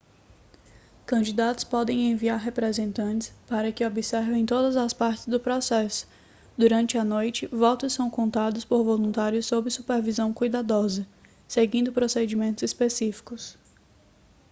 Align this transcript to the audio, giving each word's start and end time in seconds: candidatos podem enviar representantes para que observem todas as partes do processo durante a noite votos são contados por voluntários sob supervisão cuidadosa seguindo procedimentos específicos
candidatos 1.05 1.63
podem 1.63 2.09
enviar 2.09 2.39
representantes 2.39 3.31
para 3.47 3.71
que 3.71 3.85
observem 3.85 4.47
todas 4.47 4.75
as 4.75 4.93
partes 4.93 5.27
do 5.27 5.39
processo 5.39 6.07
durante 6.57 6.97
a 6.97 7.03
noite 7.05 7.45
votos 7.45 7.93
são 7.93 8.09
contados 8.09 8.65
por 8.65 8.83
voluntários 8.83 9.45
sob 9.45 9.69
supervisão 9.69 10.33
cuidadosa 10.33 11.05
seguindo 11.47 11.91
procedimentos 11.93 12.63
específicos 12.63 13.55